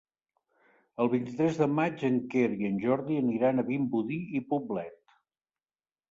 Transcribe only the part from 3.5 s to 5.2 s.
a Vimbodí i Poblet.